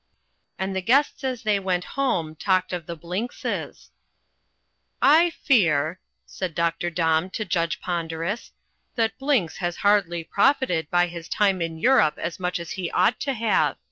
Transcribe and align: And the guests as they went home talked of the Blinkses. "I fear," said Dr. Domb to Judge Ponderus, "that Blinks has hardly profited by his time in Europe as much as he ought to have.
And 0.57 0.75
the 0.75 0.81
guests 0.81 1.23
as 1.23 1.43
they 1.43 1.59
went 1.59 1.83
home 1.93 2.33
talked 2.35 2.73
of 2.73 2.87
the 2.87 2.97
Blinkses. 2.97 3.91
"I 4.99 5.29
fear," 5.29 5.99
said 6.25 6.55
Dr. 6.55 6.89
Domb 6.89 7.31
to 7.33 7.45
Judge 7.45 7.79
Ponderus, 7.79 8.49
"that 8.95 9.15
Blinks 9.19 9.57
has 9.57 9.75
hardly 9.85 10.23
profited 10.23 10.89
by 10.89 11.05
his 11.05 11.29
time 11.29 11.61
in 11.61 11.77
Europe 11.77 12.17
as 12.17 12.39
much 12.39 12.59
as 12.59 12.71
he 12.71 12.89
ought 12.89 13.19
to 13.19 13.33
have. 13.33 13.77